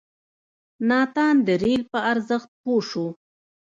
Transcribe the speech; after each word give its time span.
ناتان 0.89 1.35
د 1.47 1.49
رېل 1.63 1.81
په 1.91 1.99
ارزښت 2.11 2.49
پوه 2.61 2.81
شو. 2.89 3.07